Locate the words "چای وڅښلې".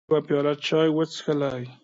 0.65-1.63